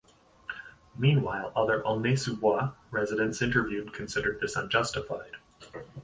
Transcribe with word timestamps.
Meanwhile, 0.97 1.53
other 1.55 1.83
Aulnay-sous-Bois 1.85 2.71
residents 2.89 3.43
interviewed 3.43 3.93
considered 3.93 4.39
this 4.41 4.55
unjustified. 4.55 5.33